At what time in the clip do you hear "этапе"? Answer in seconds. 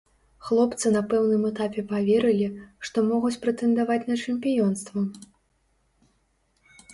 1.49-1.83